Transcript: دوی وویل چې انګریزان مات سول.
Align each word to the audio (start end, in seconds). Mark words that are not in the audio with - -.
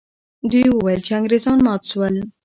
دوی 0.51 0.65
وویل 0.71 1.01
چې 1.05 1.11
انګریزان 1.17 1.57
مات 1.65 1.81
سول. 1.91 2.15